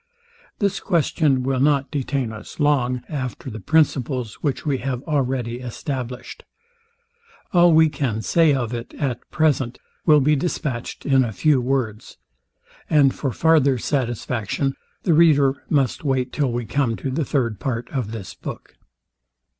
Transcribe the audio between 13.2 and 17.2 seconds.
farther satisfaction, the reader must wait till we come to